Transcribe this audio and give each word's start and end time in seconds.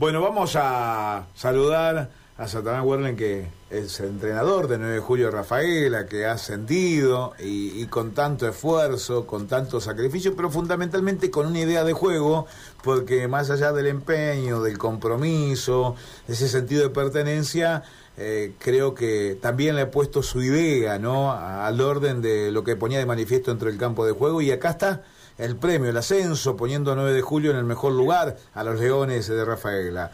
Bueno, 0.00 0.22
vamos 0.22 0.56
a 0.56 1.26
saludar 1.34 2.08
a 2.38 2.48
Satanás 2.48 2.86
Werlen, 2.86 3.16
que 3.16 3.48
es 3.68 4.00
entrenador 4.00 4.66
de 4.66 4.78
9 4.78 4.94
de 4.94 5.00
julio 5.00 5.30
Rafaela, 5.30 6.06
que 6.06 6.24
ha 6.24 6.32
ascendido 6.32 7.34
y, 7.38 7.84
con 7.88 8.12
tanto 8.12 8.48
esfuerzo, 8.48 9.26
con 9.26 9.46
tanto 9.46 9.78
sacrificio, 9.78 10.34
pero 10.34 10.48
fundamentalmente 10.48 11.30
con 11.30 11.48
una 11.48 11.58
idea 11.58 11.84
de 11.84 11.92
juego, 11.92 12.46
porque 12.82 13.28
más 13.28 13.50
allá 13.50 13.72
del 13.72 13.88
empeño, 13.88 14.62
del 14.62 14.78
compromiso, 14.78 15.96
de 16.26 16.32
ese 16.32 16.48
sentido 16.48 16.82
de 16.82 16.88
pertenencia, 16.88 17.82
eh, 18.16 18.54
creo 18.58 18.94
que 18.94 19.38
también 19.42 19.76
le 19.76 19.82
ha 19.82 19.90
puesto 19.90 20.22
su 20.22 20.42
idea 20.42 20.98
¿no? 20.98 21.30
al 21.30 21.78
orden 21.78 22.22
de 22.22 22.50
lo 22.52 22.64
que 22.64 22.74
ponía 22.74 22.98
de 22.98 23.04
manifiesto 23.04 23.50
entre 23.50 23.68
el 23.68 23.76
campo 23.76 24.06
de 24.06 24.12
juego 24.12 24.40
y 24.40 24.50
acá 24.50 24.70
está 24.70 25.02
el 25.40 25.56
premio, 25.56 25.88
el 25.90 25.96
ascenso, 25.96 26.56
poniendo 26.56 26.92
a 26.92 26.94
9 26.94 27.12
de 27.12 27.22
julio 27.22 27.50
en 27.50 27.56
el 27.56 27.64
mejor 27.64 27.92
lugar 27.92 28.36
a 28.54 28.62
los 28.62 28.78
Leones 28.78 29.26
de 29.26 29.44
Rafaela. 29.44 30.10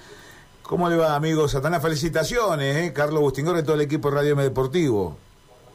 ¿Cómo 0.63 0.89
le 0.89 0.97
va, 0.97 1.15
amigo 1.15 1.49
Satanás? 1.49 1.83
Felicitaciones, 1.83 2.77
¿eh? 2.77 2.93
Carlos 2.93 3.21
Bustingor 3.21 3.59
y 3.59 3.63
todo 3.63 3.75
el 3.75 3.83
equipo 3.83 4.11
de 4.11 4.17
Radio 4.17 4.33
M 4.33 4.43
Deportivo. 4.43 5.17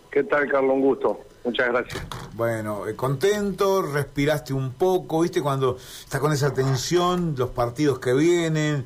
¿Qué 0.10 0.24
tal, 0.24 0.50
Carlos? 0.50 0.74
Un 0.74 0.82
gusto. 0.82 1.20
Muchas 1.44 1.70
gracias. 1.70 2.06
Bueno, 2.34 2.88
eh, 2.88 2.96
contento, 2.96 3.82
respiraste 3.82 4.54
un 4.54 4.74
poco, 4.74 5.22
¿viste? 5.22 5.42
Cuando 5.42 5.78
está 5.78 6.20
con 6.20 6.32
esa 6.32 6.54
tensión, 6.54 7.36
los 7.38 7.50
partidos 7.50 8.00
que 8.00 8.14
vienen 8.14 8.86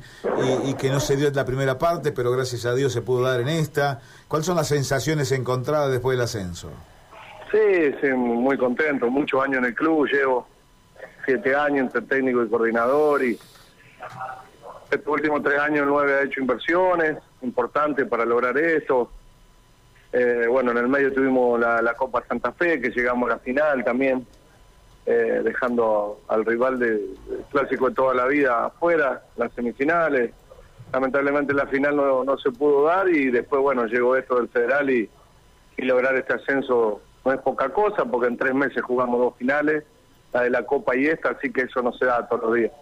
y, 0.64 0.74
que 0.74 0.88
no 0.88 1.00
se 1.00 1.16
dio 1.16 1.28
en 1.28 1.34
la 1.34 1.44
primera 1.44 1.78
parte, 1.78 2.12
pero 2.12 2.30
gracias 2.30 2.64
a 2.64 2.74
Dios 2.74 2.92
se 2.92 3.02
pudo 3.02 3.22
dar 3.22 3.40
en 3.40 3.48
esta. 3.48 4.00
¿Cuáles 4.26 4.46
son 4.46 4.56
las 4.56 4.68
sensaciones 4.68 5.32
encontradas 5.32 5.90
después 5.90 6.16
del 6.16 6.24
ascenso? 6.24 6.70
Sí, 7.50 7.92
sí, 8.00 8.08
muy 8.12 8.56
contento. 8.56 9.10
Muchos 9.10 9.42
años 9.42 9.58
en 9.58 9.66
el 9.66 9.74
club, 9.74 10.06
llevo 10.06 10.46
siete 11.26 11.54
años 11.54 11.80
entre 11.80 12.02
técnico 12.02 12.42
y 12.42 12.48
coordinador 12.48 13.22
y 13.22 13.38
estos 14.90 15.12
últimos 15.12 15.42
tres 15.42 15.58
años 15.58 15.84
9 15.86 16.14
ha 16.14 16.22
hecho 16.22 16.40
inversiones 16.40 17.18
importantes 17.42 18.06
para 18.06 18.24
lograr 18.24 18.56
esto. 18.56 19.10
Eh, 20.12 20.46
bueno, 20.48 20.70
en 20.70 20.78
el 20.78 20.88
medio 20.88 21.12
tuvimos 21.12 21.58
la, 21.58 21.94
Copa 21.94 22.24
Santa 22.26 22.52
Fe, 22.52 22.80
que 22.80 22.90
llegamos 22.90 23.28
a 23.28 23.34
la 23.34 23.38
final 23.40 23.82
también, 23.84 24.24
eh, 25.04 25.40
dejando 25.42 26.20
al 26.28 26.44
rival 26.44 26.78
del 26.78 27.18
clásico 27.50 27.88
de 27.88 27.94
toda 27.94 28.14
la 28.14 28.26
vida 28.26 28.66
afuera, 28.66 29.24
las 29.36 29.52
semifinales. 29.52 30.32
Lamentablemente 30.92 31.52
la 31.52 31.66
final 31.66 31.96
no, 31.96 32.22
no 32.22 32.38
se 32.38 32.52
pudo 32.52 32.84
dar 32.84 33.08
y 33.08 33.30
después, 33.30 33.60
bueno, 33.60 33.86
llegó 33.86 34.14
esto 34.14 34.36
del 34.36 34.48
federal 34.48 34.88
y, 34.88 35.10
y 35.76 35.82
lograr 35.82 36.14
este 36.14 36.34
ascenso 36.34 37.02
no 37.24 37.32
es 37.32 37.40
poca 37.40 37.70
cosa, 37.70 38.04
porque 38.04 38.28
en 38.28 38.36
tres 38.36 38.54
meses 38.54 38.80
jugamos 38.82 39.18
dos 39.18 39.34
finales, 39.36 39.84
la 40.32 40.42
de 40.42 40.50
la 40.50 40.64
Copa 40.64 40.96
y 40.96 41.06
esta, 41.06 41.30
así 41.30 41.52
que 41.52 41.62
eso 41.62 41.82
no 41.82 41.92
se 41.92 42.06
da 42.06 42.26
todos 42.28 42.44
los 42.44 42.54
días. 42.54 42.72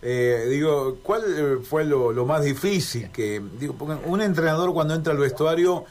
Eh, 0.00 0.46
digo, 0.48 0.98
¿cuál 1.02 1.22
eh, 1.26 1.58
fue 1.62 1.84
lo, 1.84 2.12
más 2.24 2.44
difícil 2.44 3.10
que, 3.10 3.42
digo, 3.58 3.74
un 4.06 4.20
entrenador 4.20 4.72
cuando 4.72 4.94
entra 4.94 5.12
al 5.12 5.18
vestuario 5.18 5.84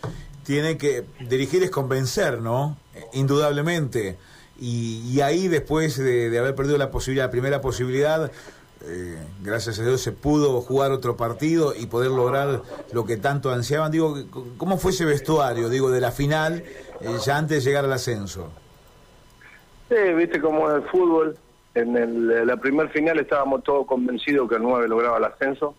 tiene 0.43 0.77
que 0.77 1.03
dirigir 1.27 1.61
es 1.63 1.71
convencer, 1.71 2.39
¿no? 2.39 2.77
Indudablemente. 3.13 4.17
Y, 4.59 5.19
ahí 5.21 5.49
después 5.49 5.97
de, 5.97 6.35
haber 6.39 6.55
perdido 6.55 6.77
la 6.77 6.89
posibilidad, 6.89 7.25
la 7.25 7.31
primera 7.31 7.61
posibilidad, 7.61 8.31
eh, 8.85 9.17
gracias 9.43 9.77
a 9.79 9.83
Dios 9.83 10.01
se 10.01 10.13
pudo 10.13 10.61
jugar 10.61 10.91
otro 10.91 11.17
partido 11.17 11.75
y 11.75 11.87
poder 11.87 12.11
lograr 12.11 12.61
lo 12.93 13.05
que 13.05 13.17
tanto 13.17 13.51
ansiaban. 13.51 13.91
Digo, 13.91 14.17
¿cómo 14.57 14.77
fue 14.77 14.91
ese 14.91 15.03
vestuario, 15.03 15.67
digo, 15.67 15.91
de 15.91 15.99
la 15.99 16.11
final, 16.11 16.63
ya 17.25 17.37
antes 17.37 17.63
de 17.63 17.69
llegar 17.69 17.83
al 17.83 17.93
ascenso? 17.93 18.49
Sí, 19.89 20.13
viste 20.15 20.41
cómo 20.41 20.69
es 20.69 20.83
el 20.83 20.89
fútbol, 20.89 21.37
en 21.73 22.47
la 22.47 22.57
primer 22.57 22.89
final 22.89 23.19
estábamos 23.19 23.63
todos 23.63 23.85
convencidos 23.85 24.49
que 24.49 24.55
el 24.55 24.63
9 24.63 24.87
lograba 24.87 25.17
el 25.17 25.25
ascenso. 25.25 25.75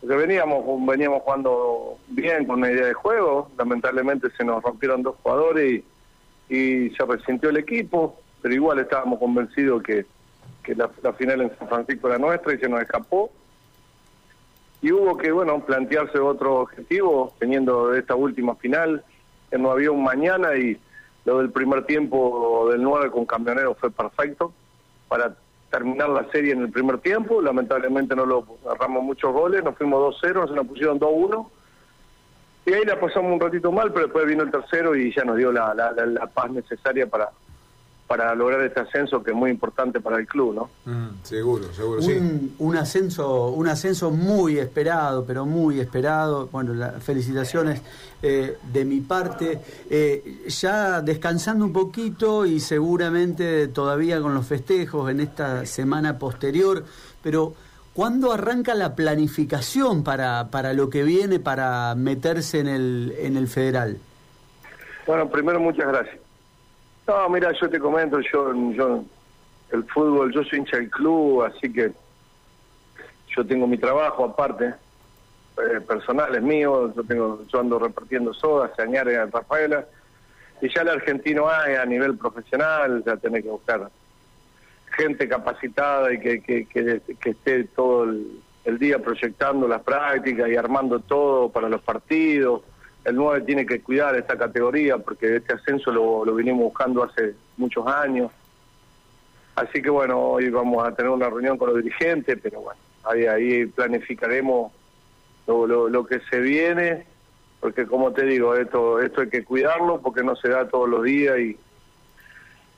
Porque 0.00 0.16
veníamos, 0.16 0.86
veníamos 0.86 1.22
jugando 1.22 1.96
bien 2.08 2.44
con 2.44 2.58
una 2.58 2.70
idea 2.70 2.86
de 2.86 2.94
juego, 2.94 3.50
lamentablemente 3.56 4.28
se 4.36 4.44
nos 4.44 4.62
rompieron 4.62 5.02
dos 5.02 5.16
jugadores 5.22 5.82
y, 6.50 6.90
se 6.90 7.04
resintió 7.06 7.48
el 7.48 7.56
equipo, 7.56 8.20
pero 8.42 8.54
igual 8.54 8.78
estábamos 8.78 9.18
convencidos 9.18 9.82
que, 9.82 10.04
la, 10.76 10.88
final 11.14 11.40
en 11.40 11.58
San 11.58 11.68
Francisco 11.68 12.08
era 12.08 12.18
nuestra 12.18 12.52
y 12.52 12.58
se 12.58 12.68
nos 12.68 12.82
escapó. 12.82 13.30
Y 14.82 14.92
hubo 14.92 15.16
que, 15.16 15.32
bueno, 15.32 15.64
plantearse 15.64 16.18
otro 16.18 16.60
objetivo, 16.60 17.32
teniendo 17.38 17.94
esta 17.94 18.14
última 18.14 18.54
final, 18.56 19.02
no 19.50 19.70
había 19.70 19.90
un 19.90 20.04
mañana 20.04 20.54
y 20.56 20.78
lo 21.24 21.38
del 21.38 21.50
primer 21.50 21.86
tiempo 21.86 22.68
del 22.70 22.82
9 22.82 23.10
con 23.10 23.24
Camionero 23.24 23.74
fue 23.74 23.90
perfecto 23.90 24.52
para 25.08 25.34
terminar 25.70 26.08
la 26.10 26.30
serie 26.30 26.52
en 26.52 26.62
el 26.62 26.70
primer 26.70 26.98
tiempo. 26.98 27.40
Lamentablemente 27.40 28.14
no 28.14 28.26
lo 28.26 28.46
agarramos 28.64 29.02
muchos 29.02 29.32
goles, 29.32 29.64
nos 29.64 29.76
fuimos 29.76 30.16
2-0, 30.22 30.48
se 30.48 30.54
nos 30.54 30.66
pusieron 30.66 31.00
2-1. 31.00 31.48
Y 32.66 32.72
ahí 32.72 32.84
la 32.84 32.98
pasamos 32.98 33.32
un 33.32 33.40
ratito 33.40 33.72
mal, 33.72 33.92
pero 33.92 34.06
después 34.06 34.26
vino 34.26 34.42
el 34.42 34.50
tercero 34.50 34.94
y 34.94 35.14
ya 35.14 35.24
nos 35.24 35.36
dio 35.36 35.52
la, 35.52 35.74
la 35.74 36.26
paz 36.26 36.50
necesaria 36.50 37.06
para, 37.06 37.30
para 38.06 38.34
lograr 38.34 38.60
este 38.60 38.80
ascenso 38.80 39.22
que 39.22 39.30
es 39.30 39.36
muy 39.36 39.50
importante 39.50 39.98
para 40.00 40.18
el 40.18 40.26
club, 40.26 40.54
¿no? 40.54 40.70
Mm, 40.84 41.22
seguro, 41.22 41.72
seguro, 41.72 42.00
un, 42.00 42.06
sí. 42.06 42.54
Un 42.58 42.76
ascenso, 42.76 43.48
un 43.48 43.66
ascenso 43.66 44.10
muy 44.10 44.58
esperado, 44.58 45.24
pero 45.24 45.46
muy 45.46 45.80
esperado. 45.80 46.48
Bueno, 46.48 46.74
las 46.74 47.02
felicitaciones 47.02 47.80
eh, 48.22 48.56
de 48.72 48.84
mi 48.84 49.00
parte. 49.00 49.58
Eh, 49.88 50.44
ya 50.48 51.00
descansando 51.00 51.64
un 51.64 51.72
poquito 51.72 52.44
y 52.44 52.60
seguramente 52.60 53.68
todavía 53.68 54.20
con 54.20 54.34
los 54.34 54.46
festejos 54.46 55.10
en 55.10 55.20
esta 55.20 55.64
semana 55.66 56.18
posterior, 56.18 56.84
pero 57.22 57.54
¿cuándo 57.94 58.32
arranca 58.32 58.74
la 58.74 58.94
planificación 58.94 60.04
para, 60.04 60.48
para 60.50 60.72
lo 60.74 60.90
que 60.90 61.02
viene 61.02 61.38
para 61.38 61.94
meterse 61.94 62.60
en 62.60 62.68
el, 62.68 63.14
en 63.18 63.36
el 63.36 63.48
federal? 63.48 63.98
Bueno, 65.06 65.28
primero 65.30 65.60
muchas 65.60 65.86
gracias. 65.86 66.23
No, 67.06 67.28
mira, 67.28 67.52
yo 67.52 67.68
te 67.68 67.78
comento, 67.78 68.18
yo, 68.20 68.54
yo, 68.72 69.04
el 69.70 69.84
fútbol, 69.84 70.32
yo 70.32 70.42
soy 70.44 70.60
hincha 70.60 70.78
del 70.78 70.90
club, 70.90 71.42
así 71.42 71.70
que 71.70 71.92
yo 73.36 73.46
tengo 73.46 73.66
mi 73.66 73.76
trabajo 73.76 74.24
aparte, 74.24 74.74
eh, 75.58 75.80
personal 75.86 76.34
es 76.34 76.42
mío, 76.42 76.94
yo 76.94 77.02
tengo, 77.04 77.44
yo 77.46 77.60
ando 77.60 77.78
repartiendo 77.78 78.32
sodas, 78.32 78.78
añade 78.78 79.18
a 79.18 79.26
Rafaela, 79.26 79.84
y 80.62 80.74
ya 80.74 80.80
el 80.80 80.88
argentino 80.88 81.48
hay 81.48 81.74
a 81.74 81.84
nivel 81.84 82.16
profesional, 82.16 83.02
ya 83.04 83.16
tenés 83.18 83.42
que 83.42 83.50
buscar 83.50 83.90
gente 84.96 85.28
capacitada 85.28 86.12
y 86.12 86.20
que, 86.20 86.40
que, 86.40 86.66
que, 86.66 87.30
esté 87.30 87.64
todo 87.64 88.04
el 88.04 88.78
día 88.78 89.00
proyectando 89.00 89.68
las 89.68 89.82
prácticas 89.82 90.48
y 90.48 90.56
armando 90.56 91.00
todo 91.00 91.50
para 91.50 91.68
los 91.68 91.82
partidos 91.82 92.62
el 93.04 93.16
9 93.16 93.42
tiene 93.42 93.66
que 93.66 93.80
cuidar 93.80 94.16
esta 94.16 94.36
categoría 94.36 94.98
porque 94.98 95.36
este 95.36 95.54
ascenso 95.54 95.92
lo, 95.92 96.24
lo 96.24 96.34
vinimos 96.34 96.64
buscando 96.64 97.02
hace 97.02 97.34
muchos 97.56 97.86
años. 97.86 98.30
Así 99.54 99.82
que 99.82 99.90
bueno, 99.90 100.18
hoy 100.18 100.48
vamos 100.50 100.86
a 100.86 100.94
tener 100.94 101.10
una 101.10 101.28
reunión 101.28 101.58
con 101.58 101.68
los 101.68 101.82
dirigentes, 101.82 102.38
pero 102.42 102.60
bueno, 102.60 102.80
ahí, 103.04 103.26
ahí 103.26 103.66
planificaremos 103.66 104.72
lo, 105.46 105.66
lo, 105.66 106.06
que 106.06 106.20
se 106.30 106.40
viene, 106.40 107.06
porque 107.60 107.86
como 107.86 108.12
te 108.12 108.24
digo, 108.24 108.56
esto, 108.56 109.00
esto 109.00 109.20
hay 109.20 109.28
que 109.28 109.44
cuidarlo 109.44 110.00
porque 110.00 110.24
no 110.24 110.34
se 110.36 110.48
da 110.48 110.66
todos 110.66 110.88
los 110.88 111.04
días 111.04 111.38
y, 111.38 111.58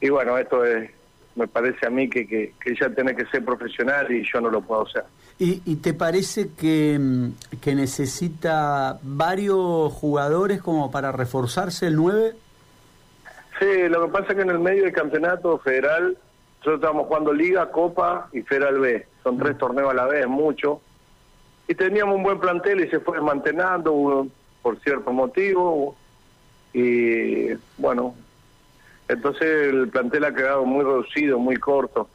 y 0.01 0.09
bueno, 0.11 0.37
esto 0.37 0.65
es, 0.65 0.91
me 1.37 1.47
parece 1.47 1.87
a 1.87 1.91
mí 1.91 2.09
que, 2.09 2.27
que, 2.27 2.55
que 2.59 2.75
ya 2.75 2.89
tiene 2.91 3.15
que 3.15 3.27
ser 3.27 3.45
profesional 3.45 4.11
y 4.11 4.25
yo 4.31 4.41
no 4.41 4.51
lo 4.51 4.63
puedo 4.63 4.87
hacer. 4.87 5.05
¿Y, 5.39 5.77
te 5.77 5.93
parece 5.93 6.49
que, 6.59 6.99
mm, 6.99 7.59
que, 7.61 7.75
necesita 7.75 8.99
varios 9.03 9.93
jugadores 9.93 10.63
como 10.63 10.91
para 10.91 11.13
reforzarse 11.13 11.89
el 11.89 11.97
9? 11.97 12.33
Sí, 13.59 13.89
lo 13.89 14.07
que 14.07 14.13
pasa 14.13 14.27
es 14.31 14.37
que 14.37 14.43
en 14.43 14.51
el 14.51 14.59
medio 14.59 14.85
del 14.85 14.93
campeonato 14.93 15.59
federal, 15.59 16.17
nosotros 16.59 16.81
estamos 16.81 17.07
jugando 17.07 17.35
Liga, 17.35 17.71
Copa 17.71 18.29
y 18.33 18.41
Federal 18.43 18.81
B. 18.81 19.07
Son 19.23 19.37
tres 19.37 19.57
mm. 19.57 19.59
torneos 19.59 19.91
a 19.91 19.95
la 19.95 20.07
vez, 20.07 20.27
mucho. 20.27 20.81
Y 21.69 21.75
teníamos 21.75 22.17
un 22.17 22.23
buen 22.23 22.41
plantel 22.41 22.81
y 22.85 22.89
se 22.89 23.01
fue 23.01 23.17
desmantelando 23.17 24.27
por 24.63 24.81
cierto 24.81 25.13
motivo. 25.13 25.97
Y 26.73 27.49
bueno, 27.77 28.15
entonces 29.09 29.73
el 29.73 29.89
plantel 29.89 30.25
ha 30.25 30.35
quedado 30.35 30.65
muy 30.65 30.85
reducido, 30.85 31.39
muy 31.39 31.57
corto. 31.57 32.09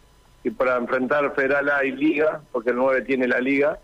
Y 0.44 0.50
para 0.50 0.78
enfrentar 0.78 1.34
Federal 1.36 1.70
A 1.70 1.86
y 1.86 1.92
Liga, 1.92 2.42
porque 2.52 2.72
el 2.72 2.78
9 2.78 3.04
tiene 3.04 3.28
la 3.28 3.40
Liga, 3.40 3.80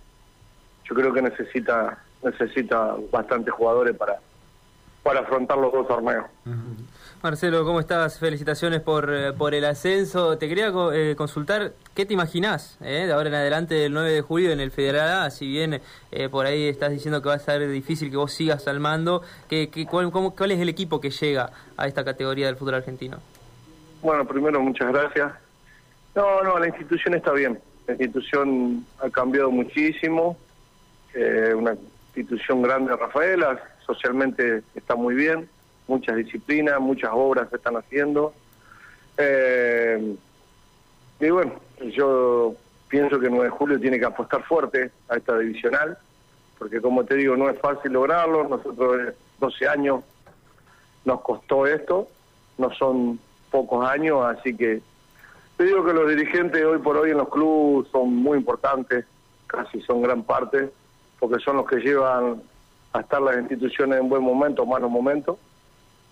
yo 0.85 0.95
creo 0.95 1.13
que 1.13 1.21
necesita 1.21 2.03
necesita 2.23 2.95
bastantes 3.11 3.53
jugadores 3.53 3.95
para 3.95 4.19
para 5.03 5.21
afrontar 5.21 5.57
los 5.57 5.71
dos 5.71 5.87
torneos. 5.87 6.25
Marcelo, 7.23 7.65
¿cómo 7.65 7.79
estás? 7.79 8.19
Felicitaciones 8.19 8.79
por, 8.81 9.11
eh, 9.11 9.33
por 9.33 9.55
el 9.55 9.65
ascenso. 9.65 10.37
Te 10.37 10.47
quería 10.47 10.71
eh, 10.93 11.15
consultar, 11.17 11.73
¿qué 11.95 12.05
te 12.05 12.13
imaginás 12.13 12.77
eh, 12.79 13.05
de 13.07 13.11
ahora 13.11 13.29
en 13.29 13.35
adelante 13.35 13.73
del 13.73 13.91
9 13.91 14.11
de 14.11 14.21
julio 14.21 14.51
en 14.51 14.59
el 14.59 14.69
Federal 14.69 15.25
A? 15.25 15.31
Si 15.31 15.47
bien 15.47 15.81
por 16.29 16.45
ahí 16.45 16.67
estás 16.67 16.91
diciendo 16.91 17.21
que 17.23 17.29
va 17.29 17.35
a 17.35 17.39
ser 17.39 17.67
difícil 17.69 18.11
que 18.11 18.17
vos 18.17 18.31
sigas 18.31 18.67
al 18.67 18.79
mando, 18.79 19.23
¿qué, 19.49 19.69
cuál, 19.89 20.11
¿cuál 20.11 20.51
es 20.51 20.59
el 20.59 20.69
equipo 20.69 21.01
que 21.01 21.09
llega 21.09 21.49
a 21.75 21.87
esta 21.87 22.05
categoría 22.05 22.45
del 22.45 22.55
fútbol 22.55 22.75
argentino? 22.75 23.17
Bueno, 24.03 24.23
primero 24.25 24.61
muchas 24.61 24.89
gracias. 24.89 25.33
No, 26.13 26.43
no, 26.43 26.59
la 26.59 26.67
institución 26.67 27.15
está 27.15 27.31
bien. 27.31 27.59
La 27.87 27.93
institución 27.93 28.85
ha 28.99 29.09
cambiado 29.09 29.49
muchísimo, 29.49 30.37
una 31.55 31.75
institución 32.15 32.61
grande 32.61 32.91
de 32.91 32.97
Rafaela, 32.97 33.59
socialmente 33.85 34.61
está 34.75 34.95
muy 34.95 35.15
bien, 35.15 35.49
muchas 35.87 36.15
disciplinas, 36.17 36.79
muchas 36.79 37.11
obras 37.13 37.49
se 37.49 37.55
están 37.55 37.77
haciendo. 37.77 38.33
Eh, 39.17 40.15
y 41.19 41.29
bueno, 41.29 41.53
yo 41.95 42.55
pienso 42.87 43.19
que 43.19 43.29
9 43.29 43.45
de 43.45 43.49
julio 43.49 43.79
tiene 43.79 43.99
que 43.99 44.05
apostar 44.05 44.43
fuerte 44.43 44.91
a 45.09 45.15
esta 45.15 45.37
divisional, 45.37 45.97
porque 46.59 46.81
como 46.81 47.03
te 47.05 47.15
digo, 47.15 47.35
no 47.35 47.49
es 47.49 47.59
fácil 47.59 47.93
lograrlo, 47.93 48.47
nosotros 48.47 49.13
12 49.39 49.65
eh, 49.65 49.67
años 49.67 50.03
nos 51.05 51.21
costó 51.21 51.65
esto, 51.65 52.07
no 52.57 52.71
son 52.73 53.19
pocos 53.49 53.87
años, 53.87 54.25
así 54.25 54.55
que 54.55 54.81
te 55.57 55.63
digo 55.63 55.83
que 55.83 55.93
los 55.93 56.09
dirigentes 56.09 56.63
hoy 56.63 56.77
por 56.79 56.97
hoy 56.97 57.11
en 57.11 57.17
los 57.17 57.29
clubes 57.29 57.89
son 57.91 58.15
muy 58.15 58.37
importantes, 58.37 59.05
casi 59.47 59.81
son 59.81 60.01
gran 60.01 60.23
parte, 60.23 60.69
porque 61.19 61.39
son 61.43 61.57
los 61.57 61.65
que 61.65 61.77
llevan 61.77 62.41
a 62.93 62.99
estar 62.99 63.21
las 63.21 63.37
instituciones 63.37 63.99
en 63.99 64.09
buen 64.09 64.23
momento 64.23 64.65
malos 64.65 64.91
momentos. 64.91 65.37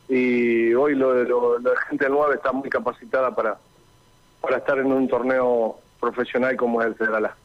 Y 0.07 0.73
hoy 0.73 0.95
lo 0.95 1.13
de 1.13 1.25
la 1.27 1.81
gente 1.89 2.05
del 2.05 2.13
9 2.13 2.35
está 2.35 2.51
muy 2.51 2.69
capacitada 2.69 3.35
para, 3.35 3.57
para 4.41 4.57
estar 4.57 4.77
en 4.77 4.91
un 4.91 5.07
torneo 5.07 5.79
profesional 5.99 6.55
como 6.55 6.81
es 6.81 6.87
el 6.87 6.95
Federal 6.95 7.25
A. 7.25 7.35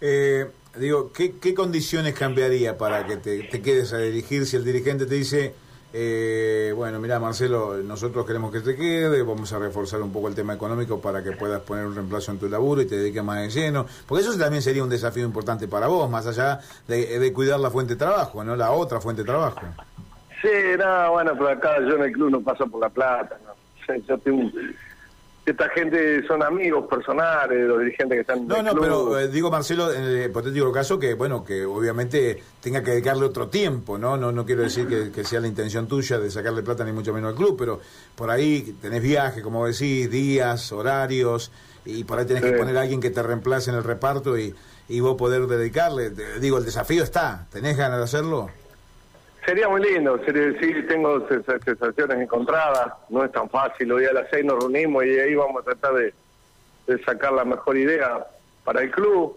Eh, 0.00 0.46
digo, 0.76 1.12
¿qué, 1.12 1.36
¿qué, 1.38 1.54
condiciones 1.54 2.14
cambiaría 2.14 2.78
para 2.78 3.04
que 3.06 3.16
te, 3.16 3.48
quedes 3.60 3.92
a 3.92 3.98
dirigir 3.98 4.46
si 4.46 4.56
el 4.56 4.64
dirigente 4.64 5.06
te 5.06 5.14
dice 5.14 5.54
eh, 5.92 6.72
bueno, 6.76 7.00
mira 7.00 7.18
Marcelo, 7.18 7.78
nosotros 7.78 8.24
queremos 8.24 8.52
que 8.52 8.60
te 8.60 8.76
quede, 8.76 9.24
vamos 9.24 9.52
a 9.52 9.58
reforzar 9.58 10.00
un 10.00 10.12
poco 10.12 10.28
el 10.28 10.36
tema 10.36 10.54
económico 10.54 11.00
para 11.00 11.20
que 11.24 11.32
puedas 11.32 11.60
poner 11.62 11.84
un 11.84 11.96
reemplazo 11.96 12.30
en 12.30 12.38
tu 12.38 12.48
laburo 12.48 12.80
y 12.80 12.86
te 12.86 12.96
dediques 12.96 13.24
más 13.24 13.40
de 13.40 13.50
lleno, 13.50 13.86
porque 14.06 14.22
eso 14.22 14.38
también 14.38 14.62
sería 14.62 14.84
un 14.84 14.88
desafío 14.88 15.24
importante 15.24 15.66
para 15.66 15.88
vos, 15.88 16.08
más 16.08 16.28
allá 16.28 16.60
de, 16.86 17.32
cuidar 17.32 17.58
la 17.58 17.72
fuente 17.72 17.94
de 17.94 17.98
trabajo, 17.98 18.44
¿no? 18.44 18.54
La 18.54 18.70
otra 18.70 19.00
fuente 19.00 19.22
de 19.22 19.26
trabajo. 19.26 19.60
Sí, 20.40 20.48
no, 20.78 21.12
bueno, 21.12 21.32
pero 21.34 21.48
acá 21.48 21.78
yo 21.80 21.96
en 21.96 22.02
el 22.04 22.12
club 22.12 22.30
no 22.30 22.40
paso 22.40 22.66
por 22.66 22.80
la 22.80 22.88
plata, 22.88 23.38
¿no? 23.44 23.54
Yo 24.06 24.18
tengo 24.18 24.50
esta 25.46 25.68
gente 25.70 26.26
son 26.26 26.42
amigos 26.42 26.86
personales, 26.88 27.66
los 27.66 27.80
dirigentes 27.80 28.16
que 28.16 28.20
están. 28.20 28.46
No, 28.46 28.62
no, 28.62 28.74
pero 28.74 29.18
eh, 29.18 29.28
digo, 29.28 29.50
Marcelo, 29.50 29.92
en 29.92 30.02
el 30.02 30.30
hipotético 30.30 30.70
caso 30.70 30.98
que, 30.98 31.14
bueno, 31.14 31.44
que 31.44 31.64
obviamente 31.64 32.42
tenga 32.60 32.82
que 32.82 32.92
dedicarle 32.92 33.24
otro 33.24 33.48
tiempo, 33.48 33.98
¿no? 33.98 34.16
No, 34.16 34.32
no 34.32 34.44
quiero 34.44 34.62
decir 34.62 34.86
que, 34.86 35.24
sea 35.24 35.40
la 35.40 35.48
intención 35.48 35.86
tuya 35.86 36.18
de 36.18 36.30
sacarle 36.30 36.62
plata 36.62 36.84
ni 36.84 36.92
mucho 36.92 37.12
menos 37.12 37.30
al 37.30 37.36
club, 37.36 37.56
pero 37.58 37.80
por 38.14 38.30
ahí 38.30 38.76
tenés 38.80 39.02
viaje, 39.02 39.42
como 39.42 39.66
decís, 39.66 40.10
días, 40.10 40.72
horarios, 40.72 41.50
y 41.84 42.04
por 42.04 42.18
ahí 42.18 42.26
tenés 42.26 42.42
que 42.42 42.52
poner 42.52 42.76
a 42.76 42.82
alguien 42.82 43.00
que 43.00 43.10
te 43.10 43.22
reemplace 43.22 43.70
en 43.70 43.76
el 43.76 43.84
reparto 43.84 44.38
y, 44.38 44.54
y 44.88 45.00
vos 45.00 45.16
poder 45.16 45.46
dedicarle. 45.46 46.10
Digo, 46.40 46.58
el 46.58 46.64
desafío 46.64 47.02
está, 47.02 47.46
¿tenés 47.50 47.76
ganas 47.76 47.98
de 47.98 48.04
hacerlo? 48.04 48.50
Sería 49.44 49.68
muy 49.68 49.82
lindo, 49.82 50.20
sí, 50.26 50.72
tengo 50.86 51.26
sensaciones 51.28 52.18
encontradas, 52.18 52.92
no 53.08 53.24
es 53.24 53.32
tan 53.32 53.48
fácil, 53.48 53.90
hoy 53.90 54.04
a 54.04 54.12
las 54.12 54.28
seis 54.30 54.44
nos 54.44 54.58
reunimos 54.58 55.04
y 55.04 55.18
ahí 55.18 55.34
vamos 55.34 55.62
a 55.62 55.64
tratar 55.64 55.94
de, 55.94 56.14
sacar 57.04 57.32
la 57.32 57.44
mejor 57.44 57.76
idea 57.76 58.26
para 58.64 58.82
el 58.82 58.90
club. 58.90 59.36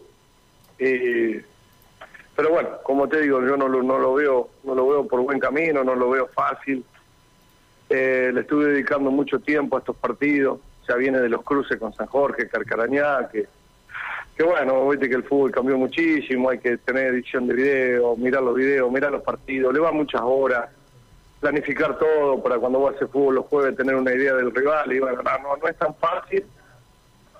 pero 0.77 2.49
bueno, 2.49 2.69
como 2.83 3.07
te 3.07 3.21
digo, 3.21 3.41
yo 3.41 3.55
no 3.55 3.67
lo, 3.67 3.81
no 3.81 3.97
lo 3.97 4.15
veo 4.15 4.49
no 4.63 4.75
lo 4.75 4.87
veo 4.87 5.07
por 5.07 5.21
buen 5.21 5.39
camino, 5.39 5.83
no 5.83 5.95
lo 5.95 6.09
veo 6.09 6.27
fácil. 6.27 6.83
Eh, 7.89 8.31
le 8.33 8.41
estuve 8.41 8.67
dedicando 8.67 9.11
mucho 9.11 9.39
tiempo 9.39 9.75
a 9.75 9.79
estos 9.79 9.95
partidos, 9.95 10.59
ya 10.87 10.95
viene 10.95 11.19
de 11.19 11.29
los 11.29 11.43
cruces 11.43 11.77
con 11.77 11.93
San 11.93 12.07
Jorge, 12.07 12.47
Carcarañá, 12.47 13.29
que 13.29 13.47
que 14.35 14.43
bueno, 14.43 14.87
viste 14.89 15.07
que 15.07 15.15
el 15.15 15.23
fútbol 15.23 15.51
cambió 15.51 15.77
muchísimo, 15.77 16.49
hay 16.49 16.57
que 16.57 16.77
tener 16.77 17.07
edición 17.07 17.47
de 17.47 17.53
video, 17.53 18.15
mirar 18.15 18.41
los 18.41 18.55
videos, 18.55 18.91
mirar 18.91 19.11
los 19.11 19.21
partidos, 19.21 19.73
le 19.73 19.79
va 19.79 19.91
muchas 19.91 20.21
horas, 20.23 20.69
planificar 21.39 21.97
todo 21.99 22.41
para 22.41 22.57
cuando 22.57 22.79
vos 22.79 22.95
haces 22.95 23.09
fútbol 23.11 23.35
los 23.35 23.45
jueves 23.45 23.75
tener 23.75 23.95
una 23.95 24.13
idea 24.13 24.33
del 24.33 24.53
rival 24.53 24.91
y 24.91 24.99
bueno, 24.99 25.21
no, 25.21 25.57
no 25.57 25.67
es 25.67 25.77
tan 25.77 25.93
fácil, 25.95 26.43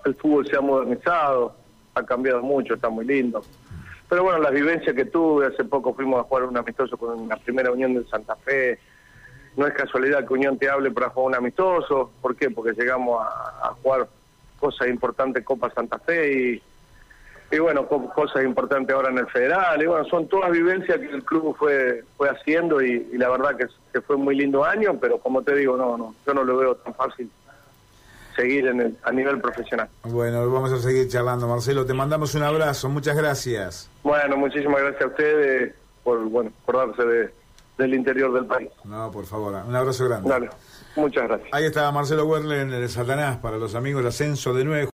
el 0.06 0.16
fútbol 0.16 0.48
se 0.48 0.56
ha 0.56 0.62
modernizado, 0.62 1.56
ha 1.96 2.04
cambiado 2.04 2.42
mucho, 2.42 2.76
está 2.76 2.90
muy 2.90 3.06
lindo. 3.06 3.42
Pero 4.08 4.24
bueno, 4.24 4.40
las 4.40 4.52
vivencias 4.52 4.96
que 4.96 5.06
tuve, 5.06 5.48
hace 5.48 5.64
poco 5.64 5.94
fuimos 5.96 6.20
a 6.20 6.24
jugar 6.24 6.44
un 6.44 6.58
amistoso 6.58 6.96
con 6.98 7.28
la 7.28 7.38
primera 7.38 7.72
unión 7.72 7.96
de 7.96 8.06
Santa 8.06 8.36
Fe, 8.36 8.78
no 9.56 9.66
es 9.66 9.74
casualidad 9.74 10.28
que 10.28 10.34
Unión 10.34 10.58
te 10.58 10.70
hable 10.70 10.92
para 10.92 11.10
jugar 11.10 11.30
un 11.30 11.36
amistoso, 11.36 12.12
¿por 12.22 12.36
qué? 12.36 12.50
Porque 12.50 12.74
llegamos 12.74 13.26
a, 13.26 13.70
a 13.70 13.74
jugar 13.82 14.08
cosas 14.60 14.88
importantes 14.88 15.44
Copa 15.44 15.72
Santa 15.72 16.00
Fe 16.00 16.32
y 16.34 16.62
y 17.54 17.60
bueno, 17.60 17.86
cosas 17.88 18.44
importantes 18.44 18.96
ahora 18.96 19.10
en 19.10 19.20
el 19.20 19.28
federal, 19.28 19.80
y 19.80 19.86
bueno, 19.86 20.04
son 20.06 20.28
todas 20.28 20.50
vivencias 20.52 20.98
que 20.98 21.10
el 21.10 21.24
club 21.24 21.56
fue 21.56 22.04
fue 22.18 22.28
haciendo 22.28 22.82
y, 22.82 23.06
la 23.14 23.30
verdad 23.30 23.56
que, 23.56 24.02
fue 24.02 24.16
un 24.16 24.24
muy 24.24 24.36
lindo 24.36 24.64
año, 24.64 24.98
pero 25.00 25.20
como 25.20 25.44
te 25.44 25.56
digo, 25.56 25.78
no, 25.78 25.96
no, 25.96 26.16
yo 26.26 26.34
no 26.34 26.44
lo 26.44 26.58
veo 26.58 26.76
tan 26.76 26.96
fácil 26.96 27.30
seguir 28.36 28.66
en 28.66 28.82
el, 28.82 28.98
a 29.04 29.12
nivel 29.12 29.40
profesional. 29.40 29.88
Bueno, 30.04 30.50
vamos 30.50 30.72
a 30.72 30.80
seguir 30.80 31.08
charlando, 31.08 31.48
Marcelo, 31.48 31.86
te 31.86 31.94
mandamos 31.94 32.34
un 32.34 32.42
abrazo, 32.42 32.90
muchas 32.90 33.16
gracias. 33.16 33.88
Bueno, 34.02 34.36
muchísimas 34.36 34.82
gracias 34.82 35.04
a 35.04 35.08
ustedes 35.08 35.76
por, 36.04 36.24
bueno, 36.24 36.52
por 36.66 36.78
darse 36.78 37.04
de, 37.04 37.34
del 37.78 37.94
interior 37.94 38.34
del 38.34 38.46
país. 38.46 38.70
No, 38.84 39.12
por 39.12 39.26
favor, 39.26 39.54
un 39.68 39.76
abrazo 39.76 40.06
grande. 40.06 40.28
Dale, 40.28 40.50
muchas 40.96 41.28
gracias. 41.28 41.50
Ahí 41.52 41.66
estaba 41.66 41.92
Marcelo 41.92 42.26
Werle 42.26 42.62
en 42.62 42.74
el 42.74 42.90
Satanás 42.90 43.38
para 43.38 43.58
los 43.58 43.76
amigos 43.76 44.02
del 44.02 44.10
ascenso 44.10 44.54
de 44.56 44.64
nueve. 44.64 44.90